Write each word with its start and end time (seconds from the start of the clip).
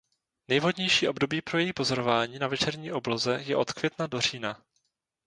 Nejvhodnější 0.47 1.07
období 1.07 1.41
pro 1.41 1.57
její 1.59 1.73
pozorování 1.73 2.39
na 2.39 2.47
večerní 2.47 2.91
obloze 2.91 3.41
je 3.45 3.55
od 3.55 3.73
května 3.73 4.07
do 4.07 4.21
října. 4.21 4.61